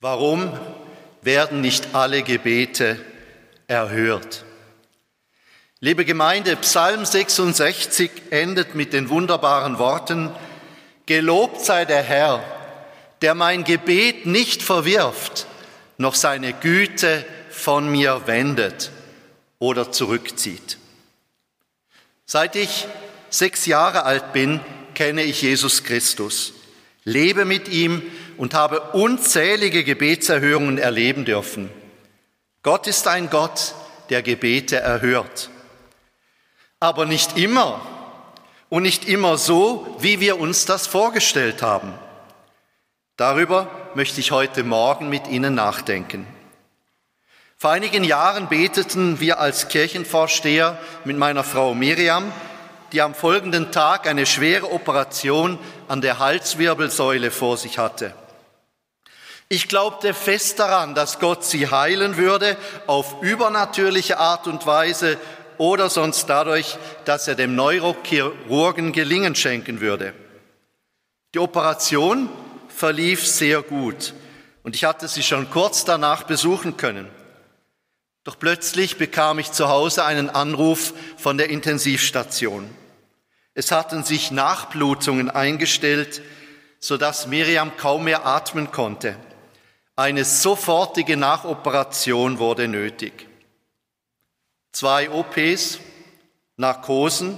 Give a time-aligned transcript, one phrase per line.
[0.00, 0.52] Warum
[1.22, 3.04] werden nicht alle Gebete
[3.66, 4.44] erhört?
[5.80, 10.30] Liebe Gemeinde, Psalm 66 endet mit den wunderbaren Worten,
[11.06, 12.44] Gelobt sei der Herr,
[13.22, 15.46] der mein Gebet nicht verwirft,
[15.96, 18.92] noch seine Güte von mir wendet
[19.58, 20.78] oder zurückzieht.
[22.24, 22.86] Seit ich
[23.30, 24.60] sechs Jahre alt bin,
[24.94, 26.52] kenne ich Jesus Christus,
[27.02, 28.02] lebe mit ihm
[28.38, 31.70] und habe unzählige Gebetserhörungen erleben dürfen.
[32.62, 33.74] Gott ist ein Gott,
[34.10, 35.50] der Gebete erhört.
[36.80, 37.80] Aber nicht immer
[38.68, 41.92] und nicht immer so, wie wir uns das vorgestellt haben.
[43.16, 46.26] Darüber möchte ich heute Morgen mit Ihnen nachdenken.
[47.56, 52.32] Vor einigen Jahren beteten wir als Kirchenvorsteher mit meiner Frau Miriam,
[52.92, 58.14] die am folgenden Tag eine schwere Operation an der Halswirbelsäule vor sich hatte.
[59.50, 65.16] Ich glaubte fest daran, dass Gott sie heilen würde auf übernatürliche Art und Weise
[65.56, 70.12] oder sonst dadurch, dass er dem Neurochirurgen Gelingen schenken würde.
[71.34, 72.28] Die Operation
[72.68, 74.12] verlief sehr gut
[74.64, 77.08] und ich hatte sie schon kurz danach besuchen können.
[78.24, 82.68] Doch plötzlich bekam ich zu Hause einen Anruf von der Intensivstation.
[83.54, 86.20] Es hatten sich Nachblutungen eingestellt,
[86.80, 89.16] sodass Miriam kaum mehr atmen konnte.
[89.98, 93.26] Eine sofortige Nachoperation wurde nötig.
[94.70, 95.80] Zwei OPs,
[96.56, 97.36] Narkosen,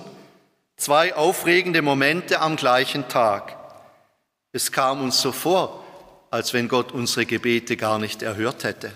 [0.77, 3.56] zwei aufregende Momente am gleichen Tag.
[4.53, 5.83] Es kam uns so vor,
[6.31, 8.92] als wenn Gott unsere Gebete gar nicht erhört hätte.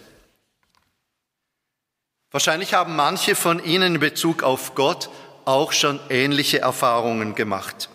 [2.33, 5.09] Wahrscheinlich haben manche von Ihnen in Bezug auf Gott
[5.47, 7.89] auch schon ähnliche Erfahrungen gemacht.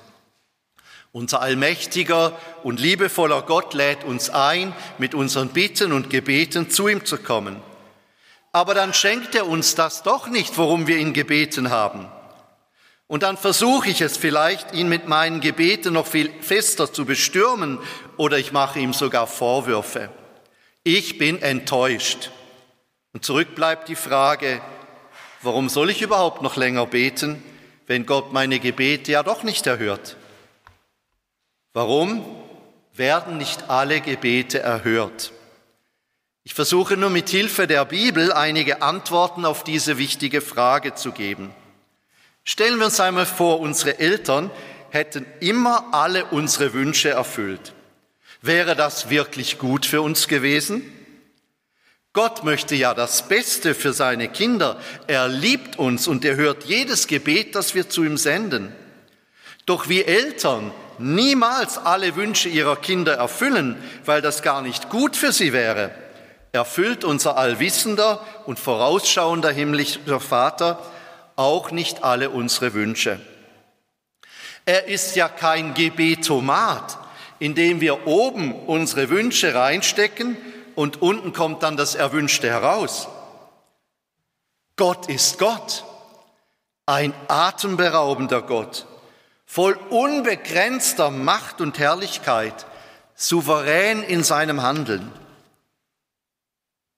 [1.11, 7.03] Unser allmächtiger und liebevoller Gott lädt uns ein, mit unseren Bitten und Gebeten zu ihm
[7.03, 7.61] zu kommen.
[8.51, 12.07] Aber dann schenkt er uns das doch nicht, worum wir ihn gebeten haben.
[13.07, 17.79] Und dann versuche ich es vielleicht, ihn mit meinen Gebeten noch viel fester zu bestürmen
[18.17, 20.09] oder ich mache ihm sogar Vorwürfe.
[20.83, 22.29] Ich bin enttäuscht.
[23.13, 24.61] Und zurück bleibt die Frage,
[25.41, 27.43] warum soll ich überhaupt noch länger beten,
[27.87, 30.15] wenn Gott meine Gebete ja doch nicht erhört?
[31.73, 32.25] Warum
[32.93, 35.31] werden nicht alle Gebete erhört?
[36.43, 41.53] Ich versuche nur mit Hilfe der Bibel einige Antworten auf diese wichtige Frage zu geben.
[42.43, 44.49] Stellen wir uns einmal vor, unsere Eltern
[44.89, 47.73] hätten immer alle unsere Wünsche erfüllt.
[48.41, 50.81] Wäre das wirklich gut für uns gewesen?
[52.13, 54.81] Gott möchte ja das Beste für seine Kinder.
[55.05, 58.73] Er liebt uns und er hört jedes Gebet, das wir zu ihm senden.
[59.67, 65.31] Doch wie Eltern niemals alle Wünsche ihrer Kinder erfüllen, weil das gar nicht gut für
[65.31, 65.91] sie wäre,
[66.51, 70.79] erfüllt unser allwissender und vorausschauender himmlischer Vater
[71.35, 73.19] auch nicht alle unsere Wünsche.
[74.65, 76.97] Er ist ja kein Gebetomat,
[77.39, 80.37] in dem wir oben unsere Wünsche reinstecken
[80.75, 83.07] und unten kommt dann das Erwünschte heraus.
[84.75, 85.83] Gott ist Gott,
[86.85, 88.85] ein atemberaubender Gott,
[89.51, 92.67] voll unbegrenzter Macht und Herrlichkeit,
[93.15, 95.11] souverän in seinem Handeln.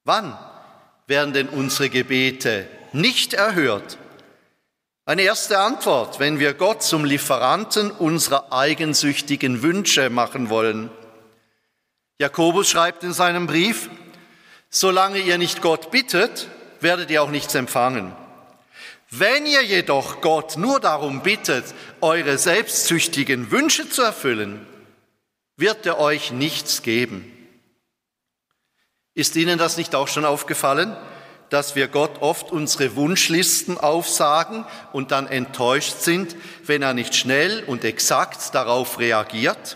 [0.03, 0.37] Wann
[1.07, 3.97] werden denn unsere Gebete nicht erhört?
[5.05, 10.89] Eine erste Antwort, wenn wir Gott zum Lieferanten unserer eigensüchtigen Wünsche machen wollen.
[12.19, 13.89] Jakobus schreibt in seinem Brief,
[14.69, 16.49] solange ihr nicht Gott bittet,
[16.81, 18.13] werdet ihr auch nichts empfangen.
[19.13, 21.65] Wenn ihr jedoch Gott nur darum bittet,
[21.99, 24.65] eure selbstsüchtigen Wünsche zu erfüllen,
[25.57, 27.29] wird er euch nichts geben.
[29.13, 30.95] Ist Ihnen das nicht auch schon aufgefallen,
[31.49, 37.65] dass wir Gott oft unsere Wunschlisten aufsagen und dann enttäuscht sind, wenn er nicht schnell
[37.65, 39.75] und exakt darauf reagiert?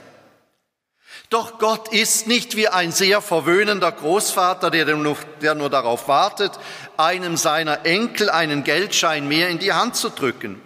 [1.29, 6.51] Doch Gott ist nicht wie ein sehr verwöhnender Großvater, der nur, darauf wartet,
[6.99, 10.61] einem seiner Enkel einen Geldschein mehr in die Hand zu drücken.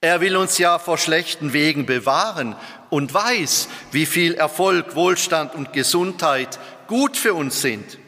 [0.00, 2.56] Er will uns ja vor schlechten Wegen bewahren
[2.90, 6.58] und weiß, wie viel Erfolg, Wohlstand und Gesundheit
[6.88, 7.98] gut für uns sind.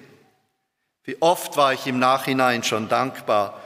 [1.04, 3.60] Wie oft war ich im Nachhinein schon dankbar,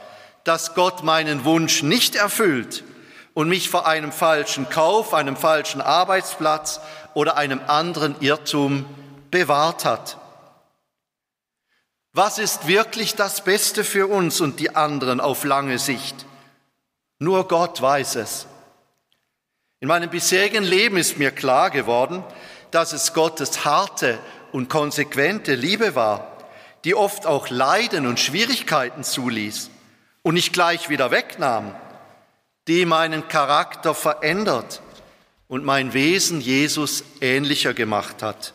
[0.45, 2.85] dass Gott meinen Wunsch nicht erfüllt
[3.33, 6.81] und mich vor einem falschen Kauf, einem falschen Arbeitsplatz
[7.15, 8.85] oder einem anderen Irrtum
[9.31, 10.19] bewahrt hat.
[12.13, 16.27] Was ist wirklich das Beste für uns und die anderen auf lange Sicht?
[17.19, 18.47] Nur Gott weiß es.
[19.81, 22.25] In meinem bisherigen Leben ist mir klar geworden,
[22.71, 24.19] dass es Gottes harte
[24.53, 26.37] und konsequente Liebe war,
[26.85, 29.71] die oft auch Leiden und Schwierigkeiten zuließ
[30.23, 31.75] und nicht gleich wieder wegnahm,
[32.67, 34.83] die meinen Charakter verändert
[35.49, 38.53] und mein Wesen Jesus ähnlicher gemacht hat.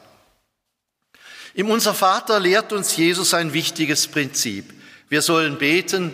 [1.56, 4.74] Im Unser Vater lehrt uns Jesus ein wichtiges Prinzip.
[5.10, 6.12] Wir sollen beten,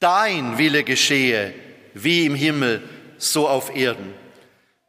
[0.00, 1.54] dein Wille geschehe,
[1.94, 2.82] wie im Himmel,
[3.16, 4.12] so auf Erden.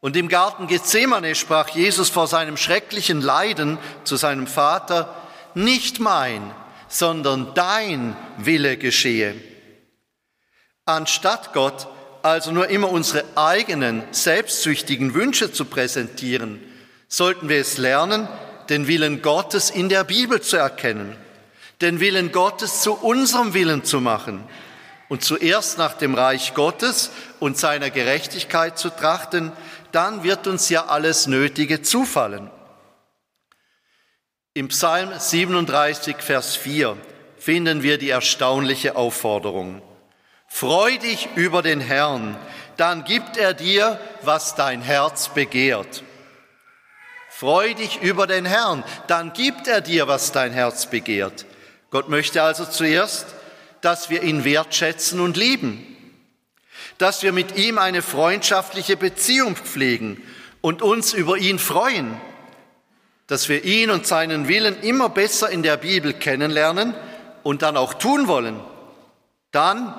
[0.01, 5.15] Und im Garten Gethsemane sprach Jesus vor seinem schrecklichen Leiden zu seinem Vater,
[5.53, 6.51] nicht mein,
[6.89, 9.35] sondern dein Wille geschehe.
[10.85, 11.87] Anstatt Gott
[12.23, 16.61] also nur immer unsere eigenen selbstsüchtigen Wünsche zu präsentieren,
[17.07, 18.27] sollten wir es lernen,
[18.69, 21.15] den Willen Gottes in der Bibel zu erkennen,
[21.81, 24.43] den Willen Gottes zu unserem Willen zu machen
[25.09, 29.51] und zuerst nach dem Reich Gottes und seiner Gerechtigkeit zu trachten,
[29.91, 32.49] dann wird uns ja alles Nötige zufallen.
[34.53, 36.97] Im Psalm 37, Vers 4
[37.37, 39.81] finden wir die erstaunliche Aufforderung.
[40.47, 42.37] Freu dich über den Herrn,
[42.75, 46.03] dann gibt er dir, was dein Herz begehrt.
[47.39, 51.45] Freu dich über den Herrn, dann gibt er dir, was dein Herz begehrt.
[51.91, 53.27] Gott möchte also zuerst,
[53.81, 55.85] dass wir ihn wertschätzen und lieben,
[56.97, 60.19] dass wir mit ihm eine freundschaftliche Beziehung pflegen
[60.61, 62.19] und uns über ihn freuen,
[63.27, 66.95] dass wir ihn und seinen Willen immer besser in der Bibel kennenlernen
[67.43, 68.59] und dann auch tun wollen.
[69.51, 69.93] Dann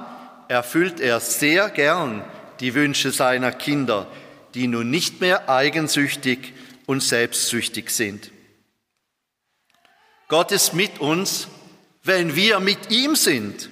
[0.49, 2.25] erfüllt er sehr gern
[2.59, 4.09] die Wünsche seiner Kinder,
[4.55, 6.53] die nun nicht mehr eigensüchtig
[6.89, 8.33] und selbstsüchtig sind.
[10.27, 11.47] Gott ist mit uns,
[12.03, 13.69] wenn wir mit ihm sind.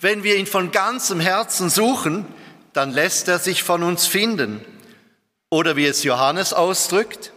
[0.00, 2.24] Wenn wir ihn von ganzem Herzen suchen,
[2.72, 4.64] dann lässt er sich von uns finden.
[5.50, 7.32] Oder wie es Johannes ausdrückt,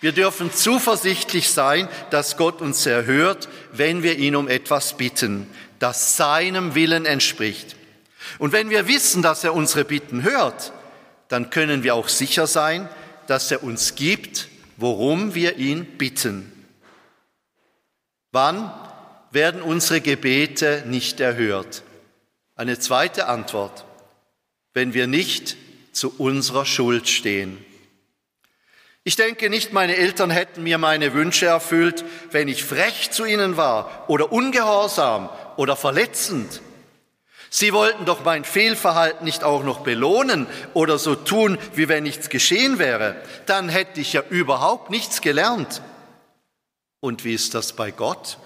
[0.00, 5.46] wir dürfen zuversichtlich sein, dass Gott uns erhört, wenn wir ihn um etwas bitten,
[5.78, 7.76] das seinem Willen entspricht.
[8.38, 10.72] Und wenn wir wissen, dass er unsere Bitten hört,
[11.28, 12.88] dann können wir auch sicher sein,
[13.26, 16.52] dass er uns gibt, worum wir ihn bitten.
[18.32, 18.70] Wann
[19.30, 21.82] werden unsere Gebete nicht erhört?
[22.54, 23.84] Eine zweite Antwort,
[24.74, 25.56] wenn wir nicht
[25.92, 27.64] zu unserer Schuld stehen.
[29.04, 33.56] Ich denke nicht, meine Eltern hätten mir meine Wünsche erfüllt, wenn ich frech zu ihnen
[33.56, 36.60] war oder ungehorsam oder verletzend.
[37.58, 42.28] Sie wollten doch mein Fehlverhalten nicht auch noch belohnen oder so tun, wie wenn nichts
[42.28, 43.16] geschehen wäre.
[43.46, 45.80] Dann hätte ich ja überhaupt nichts gelernt.
[47.00, 48.36] Und wie ist das bei Gott?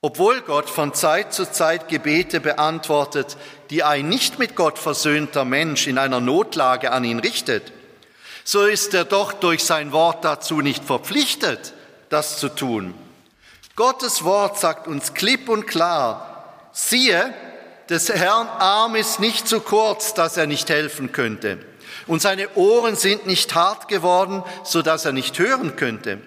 [0.00, 3.36] Obwohl Gott von Zeit zu Zeit Gebete beantwortet,
[3.68, 7.70] die ein nicht mit Gott versöhnter Mensch in einer Notlage an ihn richtet,
[8.44, 11.74] so ist er doch durch sein Wort dazu nicht verpflichtet,
[12.08, 12.94] das zu tun.
[13.76, 17.34] Gottes Wort sagt uns klipp und klar, siehe,
[17.88, 21.58] des Herrn Arm ist nicht zu kurz, dass er nicht helfen könnte.
[22.06, 26.20] Und seine Ohren sind nicht hart geworden, so dass er nicht hören könnte.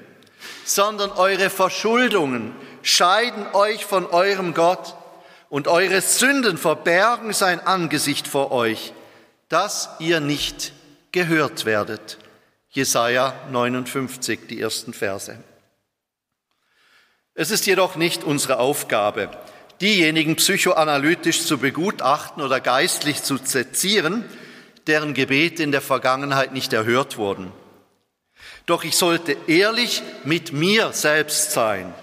[0.65, 4.95] Sondern eure Verschuldungen scheiden euch von eurem Gott
[5.50, 8.94] und eure Sünden verbergen sein Angesicht vor euch,
[9.50, 10.74] dass ihr nicht
[11.12, 12.18] gehört werdet.
[12.69, 15.38] Jesaja 59, die ersten Verse.
[17.33, 19.30] Es ist jedoch nicht unsere Aufgabe,
[19.81, 24.25] diejenigen psychoanalytisch zu begutachten oder geistlich zu sezieren,
[24.87, 27.51] deren Gebete in der Vergangenheit nicht erhört wurden.
[28.65, 31.93] Doch ich sollte ehrlich mit mir selbst sein.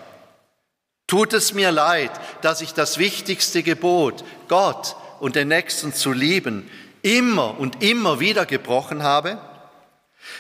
[1.07, 6.71] Tut es mir leid, dass ich das wichtigste Gebot, Gott und den Nächsten zu lieben,
[7.03, 9.39] immer und immer wieder gebrochen habe?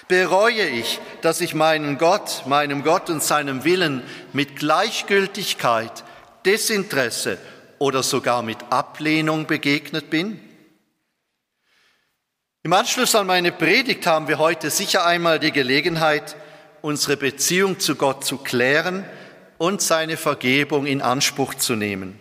[0.08, 6.04] Bereue ich, dass ich meinen Gott, meinem Gott und seinem Willen mit Gleichgültigkeit,
[6.44, 7.38] Desinteresse
[7.78, 10.40] oder sogar mit Ablehnung begegnet bin?
[12.62, 16.36] Im Anschluss an meine Predigt haben wir heute sicher einmal die Gelegenheit,
[16.80, 19.04] unsere Beziehung zu Gott zu klären
[19.58, 22.18] und seine Vergebung in Anspruch zu nehmen.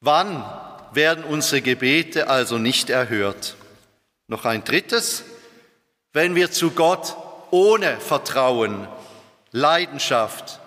[0.00, 0.44] Wann
[0.92, 3.56] werden unsere Gebete also nicht erhört?
[4.28, 5.24] Noch ein drittes,
[6.12, 7.16] wenn wir zu Gott
[7.50, 8.88] ohne Vertrauen,
[9.50, 10.59] Leidenschaft,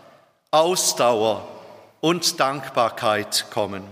[0.54, 1.48] Ausdauer
[2.00, 3.84] und Dankbarkeit kommen.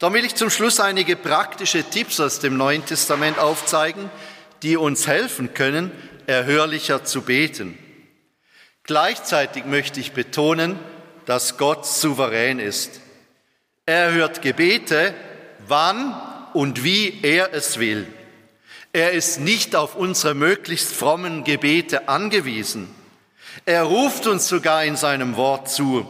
[0.00, 4.10] Da will ich zum Schluss einige praktische Tipps aus dem Neuen Testament aufzeigen,
[4.64, 5.92] die uns helfen können,
[6.26, 7.78] erhörlicher zu beten.
[8.82, 10.80] Gleichzeitig möchte ich betonen,
[11.26, 13.00] dass Gott souverän ist.
[13.86, 15.14] Er hört Gebete,
[15.68, 16.20] wann
[16.54, 18.12] und wie er es will.
[18.92, 22.92] Er ist nicht auf unsere möglichst frommen Gebete angewiesen.
[23.64, 26.06] Er ruft uns sogar in seinem Wort zu.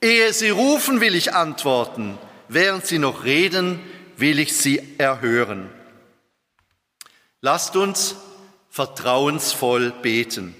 [0.00, 2.18] Ehe sie rufen, will ich antworten.
[2.48, 3.80] Während sie noch reden,
[4.16, 5.70] will ich sie erhören.
[7.40, 8.16] Lasst uns
[8.70, 10.54] vertrauensvoll beten.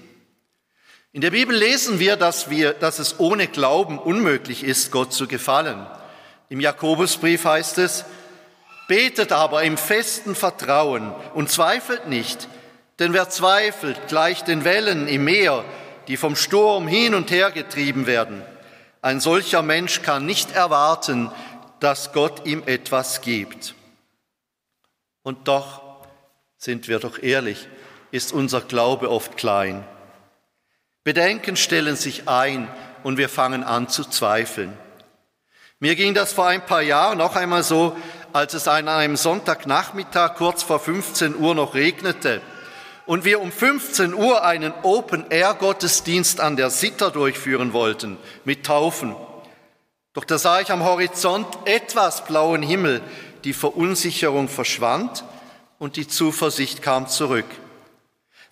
[1.11, 5.27] In der Bibel lesen wir, dass, wir, dass es ohne Glauben unmöglich ist, Gott zu
[5.27, 5.85] gefallen.
[6.49, 8.05] Im Jakobusbrief heißt es,
[8.87, 12.47] betet aber im festen Vertrauen und zweifelt nicht,
[12.99, 15.63] denn wer zweifelt, gleicht den Wellen im Meer,
[16.07, 18.41] die vom Sturm hin und her getrieben werden.
[19.01, 21.31] Ein solcher Mensch kann nicht erwarten,
[21.79, 23.75] dass Gott ihm etwas gibt.
[25.23, 25.81] Und doch,
[26.57, 27.67] sind wir doch ehrlich,
[28.11, 29.83] ist unser Glaube oft klein.
[31.03, 32.67] Bedenken stellen sich ein
[33.03, 34.75] und wir fangen an zu zweifeln.
[35.79, 37.95] Mir ging das vor ein paar Jahren noch einmal so,
[38.33, 42.41] als es an einem Sonntagnachmittag kurz vor 15 Uhr noch regnete
[43.05, 49.15] und wir um 15 Uhr einen Open-Air-Gottesdienst an der Sitter durchführen wollten mit Taufen.
[50.13, 53.01] Doch da sah ich am Horizont etwas blauen Himmel,
[53.43, 55.23] die Verunsicherung verschwand
[55.77, 57.45] und die Zuversicht kam zurück.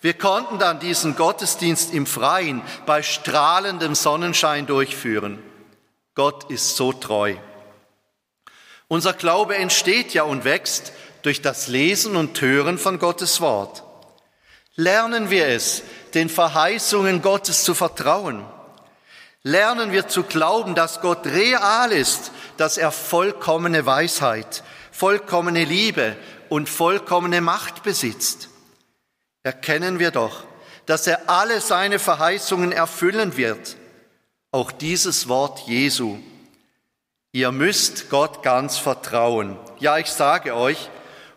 [0.00, 5.42] Wir konnten dann diesen Gottesdienst im Freien bei strahlendem Sonnenschein durchführen.
[6.14, 7.36] Gott ist so treu.
[8.86, 10.92] Unser Glaube entsteht ja und wächst
[11.22, 13.83] durch das Lesen und Hören von Gottes Wort.
[14.76, 15.82] Lernen wir es,
[16.14, 18.44] den Verheißungen Gottes zu vertrauen.
[19.42, 26.16] Lernen wir zu glauben, dass Gott real ist, dass er vollkommene Weisheit, vollkommene Liebe
[26.48, 28.48] und vollkommene Macht besitzt.
[29.42, 30.44] Erkennen wir doch,
[30.86, 33.76] dass er alle seine Verheißungen erfüllen wird.
[34.50, 36.18] Auch dieses Wort Jesu
[37.34, 39.58] Ihr müsst Gott ganz vertrauen.
[39.80, 40.88] Ja, ich sage euch,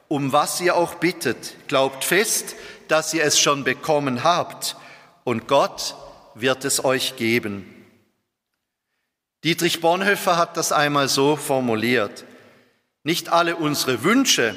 [0.07, 2.53] um was ihr auch bittet, glaubt fest,
[2.91, 4.75] dass ihr es schon bekommen habt
[5.23, 5.95] und Gott
[6.35, 7.73] wird es euch geben.
[9.43, 12.25] Dietrich Bonhoeffer hat das einmal so formuliert.
[13.03, 14.55] Nicht alle unsere Wünsche,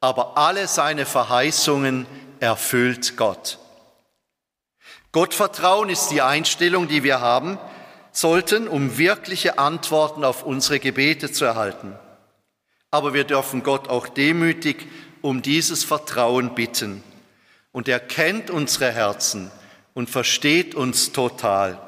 [0.00, 2.06] aber alle seine Verheißungen
[2.40, 3.58] erfüllt Gott.
[5.12, 7.58] Gottvertrauen ist die Einstellung, die wir haben,
[8.12, 11.94] sollten, um wirkliche Antworten auf unsere Gebete zu erhalten.
[12.90, 14.88] Aber wir dürfen Gott auch demütig
[15.20, 17.02] um dieses Vertrauen bitten.
[17.72, 19.50] Und er kennt unsere Herzen
[19.94, 21.80] und versteht uns total.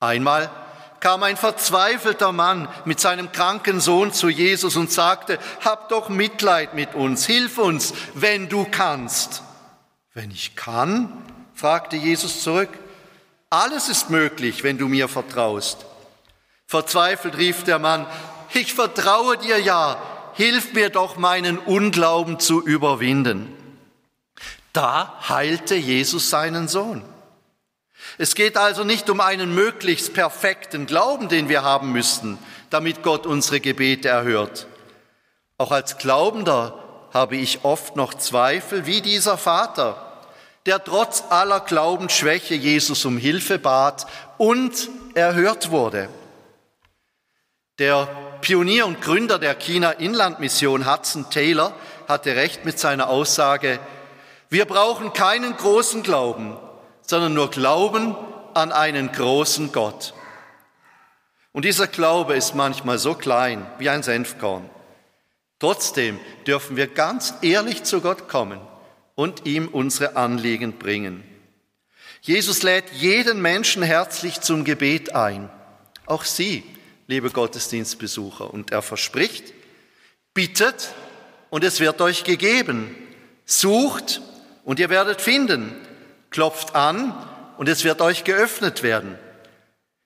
[0.00, 0.50] Einmal
[1.00, 6.74] kam ein verzweifelter Mann mit seinem kranken Sohn zu Jesus und sagte, hab doch Mitleid
[6.74, 9.42] mit uns, hilf uns, wenn du kannst.
[10.14, 11.12] Wenn ich kann?
[11.54, 12.70] fragte Jesus zurück.
[13.50, 15.86] Alles ist möglich, wenn du mir vertraust.
[16.66, 18.06] Verzweifelt rief der Mann,
[18.52, 20.00] ich vertraue dir ja,
[20.34, 23.57] hilf mir doch meinen Unglauben zu überwinden.
[24.78, 27.02] Da heilte Jesus seinen Sohn.
[28.16, 32.38] Es geht also nicht um einen möglichst perfekten Glauben, den wir haben müssten,
[32.70, 34.68] damit Gott unsere Gebete erhört.
[35.56, 36.78] Auch als Glaubender
[37.12, 40.04] habe ich oft noch Zweifel wie dieser Vater
[40.64, 44.06] der trotz aller Glaubensschwäche Jesus um Hilfe bat
[44.36, 46.08] und erhört wurde.
[47.80, 48.06] Der
[48.42, 51.74] Pionier und Gründer der China Inlandmission Hudson Taylor
[52.06, 53.80] hatte recht mit seiner Aussage,
[54.50, 56.56] wir brauchen keinen großen Glauben,
[57.02, 58.16] sondern nur Glauben
[58.54, 60.14] an einen großen Gott.
[61.52, 64.68] Und dieser Glaube ist manchmal so klein wie ein Senfkorn.
[65.58, 68.60] Trotzdem dürfen wir ganz ehrlich zu Gott kommen
[69.14, 71.24] und ihm unsere Anliegen bringen.
[72.20, 75.50] Jesus lädt jeden Menschen herzlich zum Gebet ein,
[76.06, 76.64] auch Sie,
[77.06, 79.52] liebe Gottesdienstbesucher, und er verspricht,
[80.34, 80.94] bittet
[81.50, 82.94] und es wird euch gegeben,
[83.44, 84.20] sucht
[84.68, 85.74] und ihr werdet finden,
[86.28, 87.14] klopft an
[87.56, 89.18] und es wird euch geöffnet werden.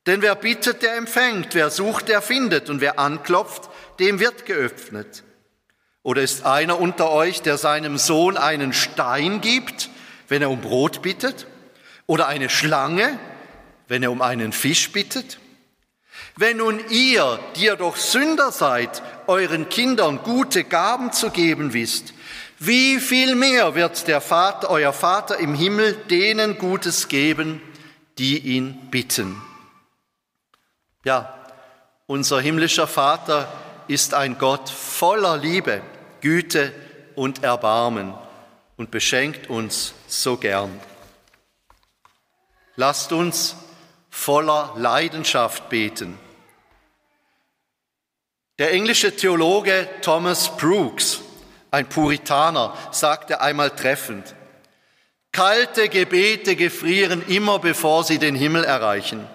[0.07, 5.25] Denn wer bittet, der empfängt, wer sucht, der findet und wer anklopft, dem wird geöffnet.
[6.05, 9.91] Oder ist einer unter euch, der seinem Sohn einen Stein gibt,
[10.29, 11.49] wenn er um Brot bittet?
[12.07, 13.19] Oder eine Schlange,
[13.89, 15.41] wenn er um einen Fisch bittet?
[16.37, 22.15] Wenn nun ihr, die ihr doch Sünder seid, euren Kindern gute Gaben zu geben wisst,
[22.65, 27.61] wie viel mehr wird der Vater, euer Vater im Himmel denen Gutes geben,
[28.19, 29.43] die ihn bitten?
[31.05, 31.45] Ja,
[32.07, 33.53] unser himmlischer Vater
[33.89, 35.83] ist ein Gott voller Liebe.
[36.21, 36.73] Güte
[37.17, 38.15] und Erbarmen
[38.77, 40.79] und beschenkt uns so gern.
[42.77, 43.57] Lasst uns
[44.09, 46.17] voller Leidenschaft beten.
[48.61, 51.22] Der englische Theologe Thomas Brooks
[51.73, 54.35] Ein Puritaner sagte einmal treffend,
[55.33, 59.27] kalte Gebete gefrieren immer bevor sie den Himmel erreichen.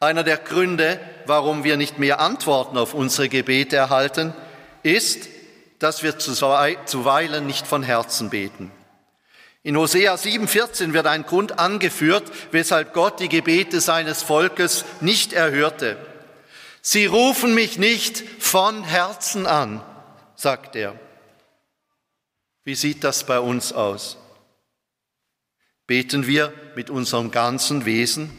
[0.00, 4.34] Einer der Gründe, warum wir nicht mehr Antworten auf unsere Gebete erhalten,
[4.82, 5.28] ist,
[5.78, 8.72] dass wir zuweilen nicht von Herzen beten.
[9.62, 15.96] In Hosea 7,14 wird ein Grund angeführt, weshalb Gott die Gebete seines Volkes nicht erhörte.
[16.82, 19.80] Sie rufen mich nicht von Herzen an,
[20.46, 20.94] sagt er.
[22.62, 24.16] Wie sieht das bei uns aus?
[25.88, 28.30] Beten wir mit unserem ganzen Wesen?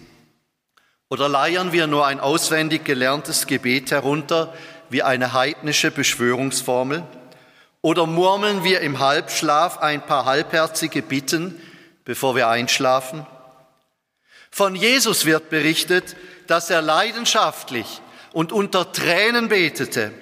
[1.10, 4.54] Oder leiern wir nur ein auswendig gelerntes Gebet herunter
[4.90, 7.04] wie eine heidnische Beschwörungsformel?
[7.82, 11.62] Oder murmeln wir im Halbschlaf ein paar halbherzige Bitten,
[12.06, 13.28] bevor wir einschlafen?
[14.50, 16.16] Von Jesus wird berichtet,
[16.48, 20.14] dass er leidenschaftlich und unter Tränen betete.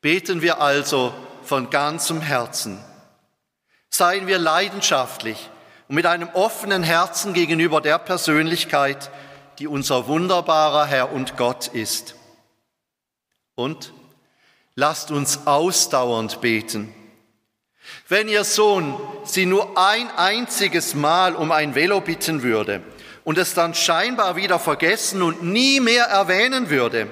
[0.00, 2.82] Beten wir also von ganzem Herzen.
[3.90, 5.50] Seien wir leidenschaftlich
[5.88, 9.10] und mit einem offenen Herzen gegenüber der Persönlichkeit,
[9.58, 12.14] die unser wunderbarer Herr und Gott ist.
[13.56, 13.92] Und
[14.74, 16.94] lasst uns ausdauernd beten.
[18.08, 22.82] Wenn Ihr Sohn Sie nur ein einziges Mal um ein Velo bitten würde
[23.24, 27.08] und es dann scheinbar wieder vergessen und nie mehr erwähnen würde,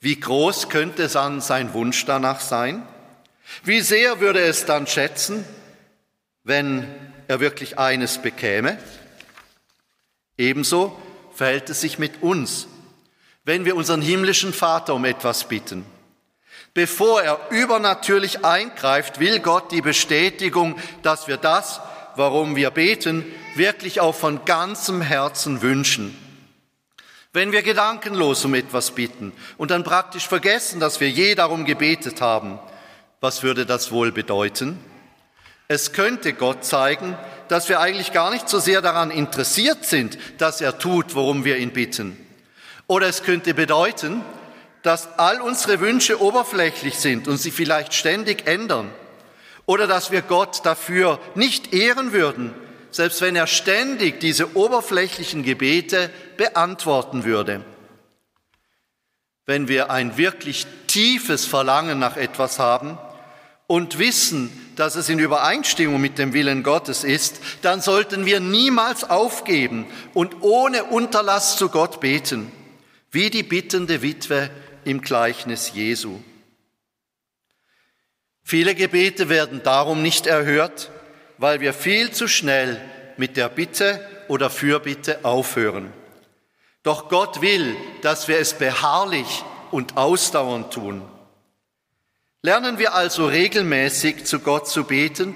[0.00, 2.86] wie groß könnte dann sein Wunsch danach sein?
[3.64, 5.44] Wie sehr würde es dann schätzen,
[6.44, 6.86] wenn
[7.26, 8.78] er wirklich eines bekäme?
[10.36, 10.96] Ebenso
[11.34, 12.68] verhält es sich mit uns,
[13.44, 15.84] wenn wir unseren himmlischen Vater um etwas bitten.
[16.74, 21.80] Bevor er übernatürlich eingreift, will Gott die Bestätigung, dass wir das,
[22.14, 23.24] warum wir beten,
[23.56, 26.16] wirklich auch von ganzem Herzen wünschen.
[27.32, 32.22] Wenn wir gedankenlos um etwas bitten und dann praktisch vergessen, dass wir je darum gebetet
[32.22, 32.58] haben,
[33.20, 34.78] was würde das wohl bedeuten?
[35.66, 37.18] Es könnte Gott zeigen,
[37.48, 41.58] dass wir eigentlich gar nicht so sehr daran interessiert sind, dass er tut, worum wir
[41.58, 42.16] ihn bitten.
[42.86, 44.22] Oder es könnte bedeuten,
[44.82, 48.90] dass all unsere Wünsche oberflächlich sind und sie vielleicht ständig ändern.
[49.66, 52.54] Oder dass wir Gott dafür nicht ehren würden,
[52.90, 57.64] selbst wenn er ständig diese oberflächlichen Gebete beantworten würde.
[59.46, 62.98] Wenn wir ein wirklich tiefes Verlangen nach etwas haben
[63.66, 69.08] und wissen, dass es in Übereinstimmung mit dem Willen Gottes ist, dann sollten wir niemals
[69.08, 72.52] aufgeben und ohne Unterlass zu Gott beten,
[73.10, 74.50] wie die bittende Witwe
[74.84, 76.20] im Gleichnis Jesu.
[78.42, 80.90] Viele Gebete werden darum nicht erhört,
[81.38, 82.80] weil wir viel zu schnell
[83.16, 85.92] mit der Bitte oder Fürbitte aufhören.
[86.82, 91.02] Doch Gott will, dass wir es beharrlich und ausdauernd tun.
[92.42, 95.34] Lernen wir also regelmäßig zu Gott zu beten,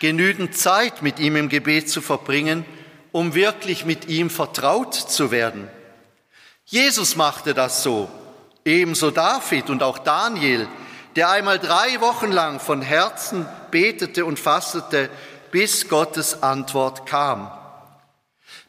[0.00, 2.64] genügend Zeit mit ihm im Gebet zu verbringen,
[3.12, 5.68] um wirklich mit ihm vertraut zu werden.
[6.64, 8.10] Jesus machte das so,
[8.64, 10.66] ebenso David und auch Daniel,
[11.14, 15.10] der einmal drei Wochen lang von Herzen betete und fastete,
[15.52, 17.52] bis Gottes Antwort kam.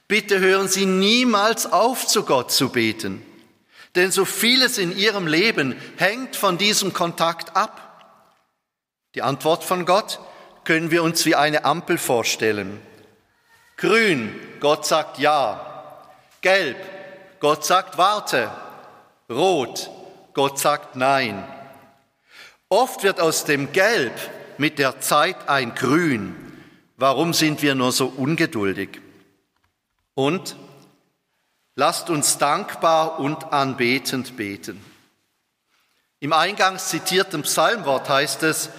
[0.08, 3.26] Bitte hören Sie niemals auf, zu Gott zu beten,
[3.96, 7.80] denn so vieles in Ihrem Leben hängt von diesem Kontakt ab.
[9.16, 10.20] Die Antwort von Gott
[10.66, 12.80] können wir uns wie eine Ampel vorstellen.
[13.78, 16.04] Grün, Gott sagt Ja.
[16.42, 16.78] Gelb,
[17.40, 18.52] Gott sagt Warte.
[19.30, 19.90] Rot,
[20.34, 21.44] Gott sagt Nein.
[22.68, 24.14] Oft wird aus dem Gelb
[24.58, 26.43] mit der Zeit ein Grün.
[26.96, 29.02] Warum sind wir nur so ungeduldig?
[30.14, 30.56] Und
[31.76, 34.84] lasst uns dankbar und anbetend beten.
[36.20, 38.70] Im eingangs zitierten Psalmwort heißt es,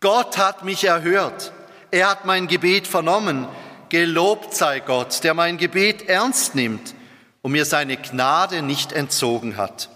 [0.00, 1.52] Gott hat mich erhört,
[1.90, 3.48] er hat mein Gebet vernommen,
[3.88, 6.94] gelobt sei Gott, der mein Gebet ernst nimmt
[7.42, 9.88] und mir seine Gnade nicht entzogen hat.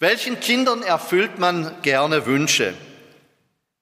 [0.00, 2.74] Welchen Kindern erfüllt man gerne Wünsche?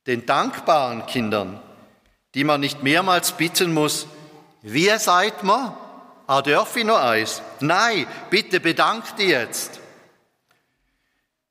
[0.07, 1.61] Den dankbaren Kindern,
[2.37, 4.07] die man nicht mehrmals bitten muss,
[4.61, 5.75] wie seid man?
[6.27, 7.41] Ah, darf ich noch eins?
[7.61, 9.81] Nein, bitte bedank dich jetzt.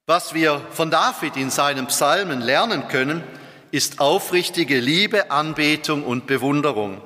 [0.06, 3.24] Was wir von David in seinen Psalmen lernen können,
[3.72, 7.02] ist aufrichtige Liebe, Anbetung und Bewunderung,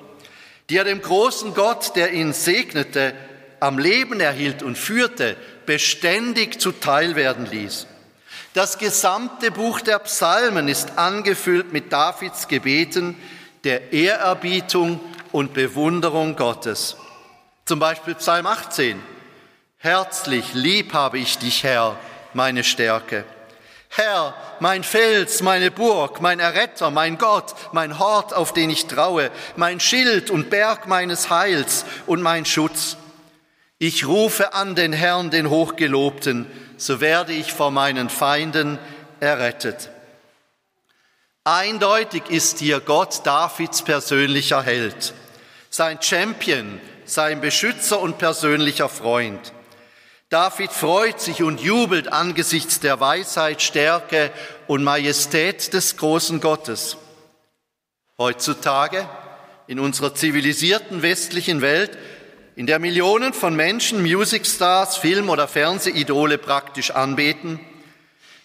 [0.70, 3.14] die er dem großen Gott, der ihn segnete,
[3.62, 7.88] am Leben erhielt und führte, beständig zuteil werden ließ.
[8.54, 13.16] Das gesamte Buch der Psalmen ist angefüllt mit Davids Gebeten,
[13.64, 15.00] der Ehrerbietung
[15.32, 16.98] und Bewunderung Gottes.
[17.66, 19.00] Zum Beispiel Psalm 18.
[19.78, 21.98] Herzlich lieb habe ich dich, Herr,
[22.34, 23.26] meine Stärke.
[23.90, 29.32] Herr, mein Fels, meine Burg, mein Erretter, mein Gott, mein Hort, auf den ich traue,
[29.56, 32.98] mein Schild und Berg meines Heils und mein Schutz.
[33.80, 36.46] Ich rufe an den Herrn, den Hochgelobten,
[36.78, 38.78] so werde ich vor meinen Feinden
[39.20, 39.90] errettet.
[41.52, 45.16] Eindeutig ist hier Gott Davids persönlicher Held,
[45.72, 49.52] sein Champion, sein Beschützer und persönlicher Freund.
[50.30, 54.30] David freut sich und jubelt angesichts der Weisheit, Stärke
[54.68, 56.98] und Majestät des großen Gottes.
[58.20, 59.10] Heutzutage,
[59.66, 61.98] in unserer zivilisierten westlichen Welt,
[62.58, 67.60] in der Millionen von Menschen Musicstars, Film- oder Fernsehidole praktisch anbeten,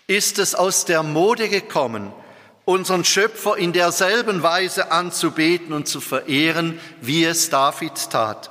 [0.06, 2.10] ist es aus der Mode gekommen,
[2.64, 8.50] unseren Schöpfer in derselben Weise anzubeten und zu verehren, wie es David tat.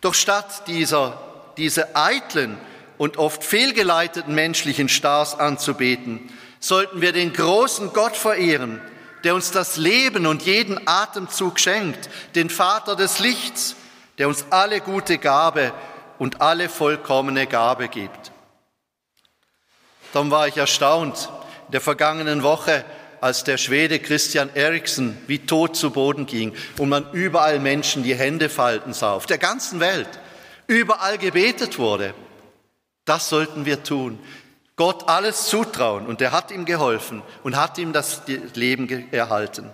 [0.00, 1.20] Doch statt dieser,
[1.56, 2.58] diese eitlen
[2.96, 8.80] und oft fehlgeleiteten menschlichen Stars anzubeten, sollten wir den großen Gott verehren,
[9.24, 13.74] der uns das Leben und jeden Atemzug schenkt, den Vater des Lichts,
[14.18, 15.72] der uns alle gute Gabe
[16.18, 18.32] und alle vollkommene Gabe gibt.
[20.12, 21.28] Darum war ich erstaunt
[21.66, 22.84] in der vergangenen Woche,
[23.20, 28.14] als der Schwede Christian Eriksen wie tot zu Boden ging und man überall Menschen die
[28.14, 30.08] Hände falten sah, auf der ganzen Welt,
[30.66, 32.14] überall gebetet wurde.
[33.04, 34.18] Das sollten wir tun.
[34.76, 38.22] Gott alles zutrauen und er hat ihm geholfen und hat ihm das
[38.54, 39.70] Leben erhalten.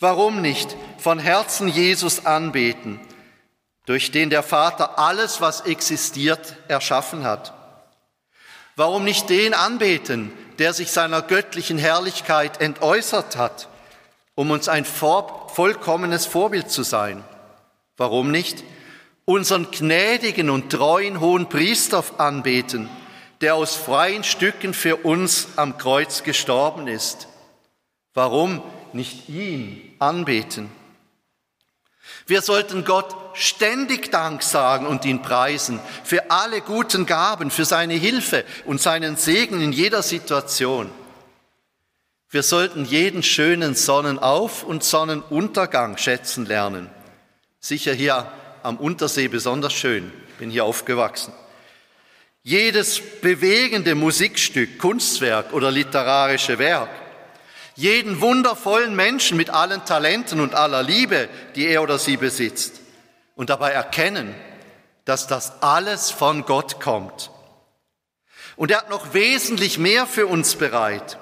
[0.00, 3.00] Warum nicht von Herzen Jesus anbeten,
[3.86, 7.54] durch den der Vater alles, was existiert, erschaffen hat?
[8.76, 13.68] Warum nicht den anbeten, der sich seiner göttlichen Herrlichkeit entäußert hat,
[14.34, 17.22] um uns ein vollkommenes Vorbild zu sein.
[17.96, 18.64] Warum nicht
[19.24, 22.88] unseren gnädigen und treuen hohen Priester anbeten,
[23.40, 27.28] der aus freien Stücken für uns am Kreuz gestorben ist?
[28.12, 30.70] Warum nicht ihn anbeten?
[32.26, 37.94] Wir sollten Gott ständig Dank sagen und ihn preisen für alle guten Gaben, für seine
[37.94, 40.90] Hilfe und seinen Segen in jeder Situation.
[42.30, 46.90] Wir sollten jeden schönen Sonnenauf- und Sonnenuntergang schätzen lernen.
[47.60, 48.30] Sicher hier
[48.62, 51.32] am Untersee besonders schön, bin hier aufgewachsen.
[52.42, 56.90] Jedes bewegende Musikstück, Kunstwerk oder literarische Werk
[57.76, 62.80] jeden wundervollen Menschen mit allen Talenten und aller Liebe, die er oder sie besitzt.
[63.34, 64.34] Und dabei erkennen,
[65.04, 67.30] dass das alles von Gott kommt.
[68.56, 71.18] Und er hat noch wesentlich mehr für uns bereit.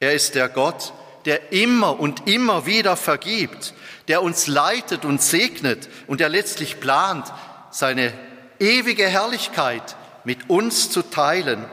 [0.00, 0.92] Er ist der Gott,
[1.24, 3.74] der immer und immer wieder vergibt,
[4.08, 7.32] der uns leitet und segnet und der letztlich plant,
[7.70, 8.12] seine
[8.58, 11.64] ewige Herrlichkeit mit uns zu teilen,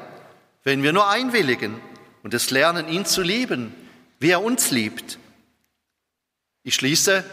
[0.63, 1.79] wenn wir nur einwilligen
[2.23, 3.75] und es lernen, ihn zu lieben
[4.21, 5.17] wie er uns liebt.
[6.63, 7.25] Ich schließe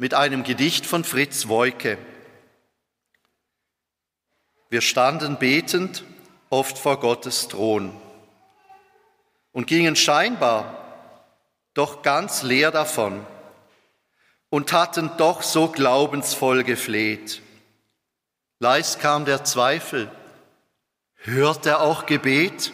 [0.00, 1.98] mit einem Gedicht von Fritz Woike.
[4.70, 6.04] Wir standen betend
[6.48, 7.94] oft vor Gottes Thron
[9.52, 11.18] und gingen scheinbar
[11.74, 13.26] doch ganz leer davon
[14.48, 17.42] und hatten doch so glaubensvoll gefleht.
[18.58, 20.10] Leis kam der Zweifel,
[21.16, 22.72] hört er auch Gebet?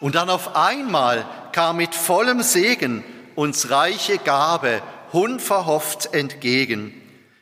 [0.00, 3.04] Und dann auf einmal kam mit vollem Segen
[3.36, 4.82] uns reiche Gabe
[5.14, 6.92] unverhofft entgegen.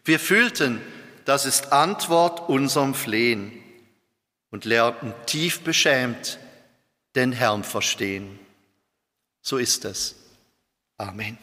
[0.05, 0.81] Wir fühlten,
[1.25, 3.53] das ist Antwort unserem Flehen
[4.51, 6.39] und lernten tief beschämt
[7.15, 8.39] den Herrn verstehen.
[9.41, 10.17] So ist es.
[10.99, 11.39] Amen.